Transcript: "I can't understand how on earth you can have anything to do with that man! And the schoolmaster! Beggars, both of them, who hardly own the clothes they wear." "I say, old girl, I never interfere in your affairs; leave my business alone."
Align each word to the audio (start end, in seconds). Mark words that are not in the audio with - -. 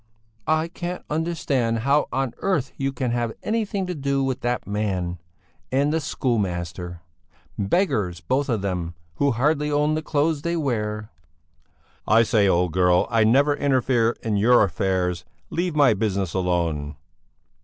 "I 0.47 0.67
can't 0.67 1.05
understand 1.11 1.77
how 1.85 2.07
on 2.11 2.33
earth 2.39 2.71
you 2.75 2.91
can 2.91 3.11
have 3.11 3.33
anything 3.43 3.85
to 3.85 3.93
do 3.93 4.23
with 4.23 4.41
that 4.41 4.65
man! 4.65 5.19
And 5.71 5.93
the 5.93 5.99
schoolmaster! 5.99 7.01
Beggars, 7.55 8.19
both 8.19 8.49
of 8.49 8.63
them, 8.63 8.95
who 9.17 9.33
hardly 9.33 9.71
own 9.71 9.93
the 9.93 10.01
clothes 10.01 10.41
they 10.41 10.55
wear." 10.57 11.11
"I 12.07 12.23
say, 12.23 12.47
old 12.47 12.71
girl, 12.73 13.07
I 13.11 13.23
never 13.23 13.55
interfere 13.55 14.17
in 14.23 14.37
your 14.37 14.63
affairs; 14.63 15.23
leave 15.51 15.75
my 15.75 15.93
business 15.93 16.33
alone." 16.33 16.95